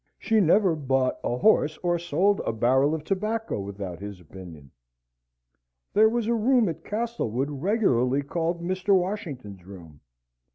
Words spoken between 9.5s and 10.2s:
room.